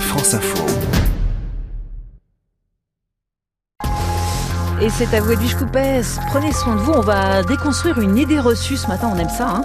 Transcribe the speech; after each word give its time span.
France 0.00 0.34
Info. 0.34 0.64
Et 4.80 4.90
c'est 4.90 5.14
à 5.14 5.20
vous 5.20 5.32
Edwige 5.32 5.54
Coupès. 5.54 6.18
Prenez 6.28 6.52
soin 6.52 6.74
de 6.74 6.80
vous. 6.80 6.92
On 6.92 7.00
va 7.00 7.42
déconstruire 7.42 7.98
une 7.98 8.18
idée 8.18 8.38
reçue 8.38 8.76
ce 8.76 8.86
matin. 8.88 9.10
On 9.12 9.18
aime 9.18 9.30
ça. 9.30 9.48
Hein 9.48 9.62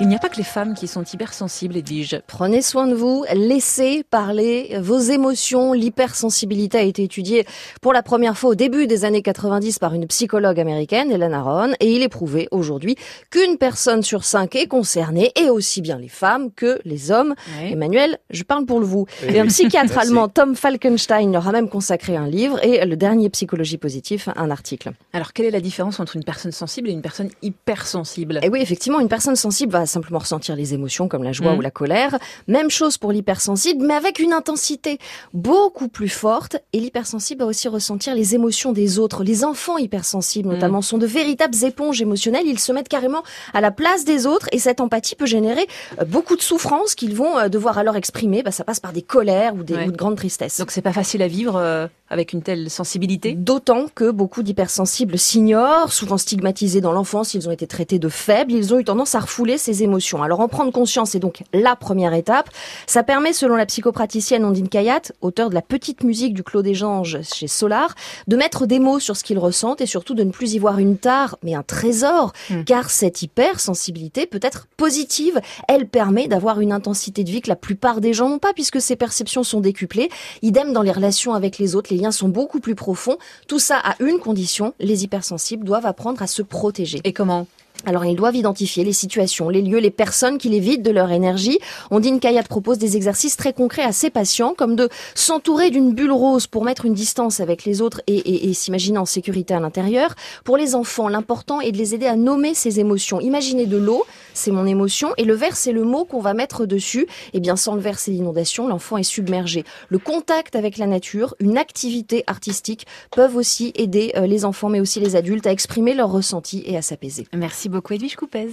Il 0.00 0.08
n'y 0.08 0.16
a 0.16 0.18
pas 0.18 0.28
que 0.28 0.36
les 0.36 0.42
femmes 0.42 0.74
qui 0.74 0.88
sont 0.88 1.04
hypersensibles, 1.04 1.76
Edwige. 1.76 2.20
Prenez 2.26 2.62
soin 2.62 2.88
de 2.88 2.94
vous. 2.94 3.24
Laissez 3.32 4.02
parler 4.02 4.76
vos 4.80 4.98
émotions. 4.98 5.72
L'hypersensibilité 5.72 6.78
a 6.78 6.82
été 6.82 7.04
étudiée 7.04 7.46
pour 7.80 7.92
la 7.92 8.02
première 8.02 8.36
fois 8.36 8.50
au 8.50 8.54
début 8.56 8.88
des 8.88 9.04
années 9.04 9.22
90 9.22 9.78
par 9.78 9.94
une 9.94 10.08
psychologue 10.08 10.58
américaine, 10.58 11.12
Hélène 11.12 11.32
Aron. 11.32 11.74
Et 11.78 11.94
il 11.94 12.02
est 12.02 12.08
prouvé 12.08 12.48
aujourd'hui 12.50 12.96
qu'une 13.30 13.56
personne 13.56 14.02
sur 14.02 14.24
cinq 14.24 14.56
est 14.56 14.66
concernée, 14.66 15.30
et 15.36 15.48
aussi 15.48 15.80
bien 15.80 15.96
les 15.96 16.08
femmes 16.08 16.50
que 16.50 16.80
les 16.84 17.12
hommes. 17.12 17.36
Emmanuel, 17.62 18.18
je 18.30 18.42
parle 18.42 18.66
pour 18.66 18.80
le 18.80 18.86
vous. 18.86 19.06
Et 19.28 19.38
un 19.38 19.46
psychiatre 19.46 19.96
allemand, 19.98 20.28
Tom 20.28 20.56
Falkenstein, 20.56 21.30
leur 21.30 21.46
a 21.46 21.52
même 21.52 21.68
consacré 21.68 22.16
un 22.16 22.26
livre 22.26 22.62
et 22.64 22.84
le 22.84 22.96
dernier 22.96 23.30
Psychologie 23.30 23.78
positive, 23.78 24.32
un 24.34 24.50
article. 24.50 24.90
Alors, 25.12 25.32
quelle 25.32 25.46
est 25.46 25.52
la 25.52 25.60
différence 25.60 26.00
entre 26.00 26.16
une 26.16 26.24
personne 26.24 26.52
sensible 26.52 26.88
et 26.88 26.92
une 26.92 27.02
personne 27.02 27.30
hypersensible? 27.42 28.40
Et 28.42 28.48
oui, 28.48 28.60
effectivement, 28.60 28.98
une 28.98 29.08
personne 29.08 29.36
sensible 29.36 29.72
va 29.72 29.83
simplement 29.86 30.18
ressentir 30.18 30.56
les 30.56 30.74
émotions 30.74 31.08
comme 31.08 31.22
la 31.22 31.32
joie 31.32 31.54
Mm. 31.54 31.58
ou 31.58 31.60
la 31.60 31.70
colère. 31.70 32.18
Même 32.48 32.70
chose 32.70 32.98
pour 32.98 33.12
l'hypersensible, 33.12 33.84
mais 33.86 33.94
avec 33.94 34.18
une 34.18 34.32
intensité 34.32 34.98
beaucoup 35.32 35.88
plus 35.88 36.08
forte. 36.08 36.56
Et 36.72 36.80
l'hypersensible 36.80 37.40
va 37.40 37.46
aussi 37.46 37.68
ressentir 37.68 38.14
les 38.14 38.34
émotions 38.34 38.72
des 38.72 38.98
autres. 38.98 39.24
Les 39.24 39.44
enfants 39.44 39.78
hypersensibles, 39.78 40.48
notamment, 40.48 40.82
sont 40.82 40.98
de 40.98 41.06
véritables 41.06 41.54
éponges 41.64 42.00
émotionnelles. 42.00 42.46
Ils 42.46 42.58
se 42.60 42.72
mettent 42.72 42.88
carrément 42.88 43.22
à 43.52 43.60
la 43.60 43.70
place 43.70 44.04
des 44.04 44.26
autres 44.26 44.48
et 44.52 44.58
cette 44.58 44.80
empathie 44.80 45.14
peut 45.16 45.26
générer 45.26 45.66
euh, 46.00 46.04
beaucoup 46.04 46.36
de 46.36 46.42
souffrances 46.42 46.94
qu'ils 46.94 47.14
vont 47.14 47.38
euh, 47.38 47.48
devoir 47.48 47.78
alors 47.78 47.96
exprimer. 47.96 48.42
Bah, 48.42 48.50
ça 48.50 48.64
passe 48.64 48.80
par 48.80 48.92
des 48.92 49.02
colères 49.02 49.54
ou, 49.54 49.62
des, 49.62 49.74
Ouais. 49.74 49.88
ou 49.88 49.92
de 49.92 49.96
grandes 49.96 50.16
tristesses. 50.16 50.58
Donc, 50.60 50.70
c'est 50.70 50.82
pas 50.82 50.92
facile 50.92 51.22
à 51.22 51.28
vivre 51.28 51.56
euh, 51.56 51.86
avec 52.08 52.32
une 52.32 52.42
telle 52.42 52.70
sensibilité? 52.70 53.32
D'autant 53.34 53.86
que 53.92 54.10
beaucoup 54.10 54.42
d'hypersensibles 54.42 55.18
s'ignorent, 55.18 55.92
souvent 55.92 56.16
stigmatisés 56.18 56.80
dans 56.80 56.92
l'enfance, 56.92 57.34
ils 57.34 57.48
ont 57.48 57.52
été 57.52 57.66
traités 57.66 57.98
de 57.98 58.08
faibles, 58.08 58.52
ils 58.52 58.72
ont 58.72 58.78
eu 58.78 58.84
tendance 58.84 59.14
à 59.14 59.20
refouler 59.20 59.58
ces 59.58 59.73
émotions. 59.82 60.22
Alors 60.22 60.40
en 60.40 60.48
prendre 60.48 60.72
conscience 60.72 61.14
est 61.14 61.18
donc 61.20 61.42
la 61.52 61.76
première 61.76 62.14
étape. 62.14 62.48
Ça 62.86 63.02
permet, 63.02 63.32
selon 63.32 63.56
la 63.56 63.66
psychopraticienne 63.66 64.44
Ondine 64.44 64.68
Kayat, 64.68 65.12
auteur 65.20 65.50
de 65.50 65.54
la 65.54 65.62
petite 65.62 66.04
musique 66.04 66.34
du 66.34 66.42
Clos 66.42 66.62
des 66.62 66.82
Anges 66.84 67.20
chez 67.22 67.48
Solar, 67.48 67.94
de 68.28 68.36
mettre 68.36 68.66
des 68.66 68.78
mots 68.78 69.00
sur 69.00 69.16
ce 69.16 69.24
qu'ils 69.24 69.38
ressentent 69.38 69.80
et 69.80 69.86
surtout 69.86 70.14
de 70.14 70.22
ne 70.22 70.30
plus 70.30 70.54
y 70.54 70.58
voir 70.58 70.78
une 70.78 70.96
tare, 70.96 71.36
mais 71.42 71.54
un 71.54 71.62
trésor, 71.62 72.32
Mm. 72.50 72.64
car 72.64 72.90
cette 72.90 73.22
hypersensibilité 73.22 74.26
peut 74.26 74.40
être 74.42 74.66
positive. 74.76 75.40
Elle 75.68 75.86
permet 75.88 76.28
d'avoir 76.28 76.60
une 76.60 76.72
intensité 76.72 77.24
de 77.24 77.30
vie 77.30 77.40
que 77.40 77.48
la 77.48 77.56
plupart 77.56 78.00
des 78.00 78.12
gens 78.12 78.28
n'ont 78.28 78.38
pas 78.38 78.52
puisque 78.52 78.80
ces 78.80 78.96
perceptions 78.96 79.42
sont 79.42 79.60
décuplées. 79.60 80.10
Idem 80.42 80.72
dans 80.72 80.82
les 80.82 80.92
relations 80.92 81.34
avec 81.34 81.58
les 81.58 81.74
autres, 81.74 81.92
les 81.92 82.00
liens 82.00 82.10
sont 82.10 82.28
beaucoup 82.28 82.60
plus 82.60 82.74
profonds. 82.74 83.16
Tout 83.48 83.58
ça 83.58 83.78
à 83.78 83.94
une 84.02 84.18
condition, 84.18 84.74
les 84.80 85.04
hypersensibles 85.04 85.64
doivent 85.64 85.86
apprendre 85.86 86.22
à 86.22 86.26
se 86.26 86.42
protéger. 86.42 87.00
Et 87.04 87.12
comment? 87.12 87.46
Alors 87.86 88.04
ils 88.04 88.16
doivent 88.16 88.36
identifier 88.36 88.84
les 88.84 88.92
situations, 88.92 89.48
les 89.48 89.62
lieux, 89.62 89.78
les 89.78 89.90
personnes 89.90 90.38
qui 90.38 90.48
les 90.48 90.60
vident 90.60 90.82
de 90.82 90.90
leur 90.90 91.10
énergie. 91.10 91.58
Ondine 91.90 92.20
Kayat 92.20 92.44
propose 92.44 92.78
des 92.78 92.96
exercices 92.96 93.36
très 93.36 93.52
concrets 93.52 93.82
à 93.82 93.92
ses 93.92 94.10
patients, 94.10 94.54
comme 94.56 94.76
de 94.76 94.88
s'entourer 95.14 95.70
d'une 95.70 95.92
bulle 95.92 96.12
rose 96.12 96.46
pour 96.46 96.64
mettre 96.64 96.86
une 96.86 96.94
distance 96.94 97.40
avec 97.40 97.64
les 97.64 97.82
autres 97.82 98.00
et, 98.06 98.52
s'imaginer 98.54 98.98
en 98.98 99.04
sécurité 99.04 99.54
à 99.54 99.60
l'intérieur. 99.60 100.14
Pour 100.44 100.56
les 100.56 100.74
enfants, 100.74 101.08
l'important 101.08 101.60
est 101.60 101.72
de 101.72 101.78
les 101.78 101.94
aider 101.94 102.06
à 102.06 102.16
nommer 102.16 102.54
ces 102.54 102.80
émotions. 102.80 103.20
Imaginez 103.20 103.66
de 103.66 103.76
l'eau, 103.76 104.04
c'est 104.32 104.50
mon 104.50 104.66
émotion, 104.66 105.10
et 105.16 105.24
le 105.24 105.34
verre, 105.34 105.56
c'est 105.56 105.72
le 105.72 105.84
mot 105.84 106.04
qu'on 106.04 106.20
va 106.20 106.34
mettre 106.34 106.66
dessus. 106.66 107.06
Et 107.32 107.40
bien 107.40 107.56
sans 107.56 107.74
le 107.74 107.80
verre, 107.80 107.98
c'est 107.98 108.10
l'inondation, 108.10 108.68
l'enfant 108.68 108.96
est 108.96 109.02
submergé. 109.02 109.64
Le 109.88 109.98
contact 109.98 110.56
avec 110.56 110.78
la 110.78 110.86
nature, 110.86 111.34
une 111.40 111.58
activité 111.58 112.24
artistique 112.26 112.86
peuvent 113.10 113.36
aussi 113.36 113.72
aider 113.74 114.12
euh, 114.16 114.26
les 114.26 114.44
enfants, 114.44 114.68
mais 114.68 114.80
aussi 114.80 115.00
les 115.00 115.16
adultes 115.16 115.46
à 115.46 115.52
exprimer 115.52 115.94
leurs 115.94 116.10
ressentis 116.10 116.62
et 116.66 116.76
à 116.76 116.82
s'apaiser. 116.82 117.26
Merci 117.34 117.68
beaucoup, 117.74 117.92
Edwige 117.92 118.16
Coupez. 118.16 118.52